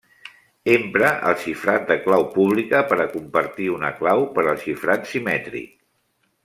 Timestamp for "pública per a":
2.39-3.07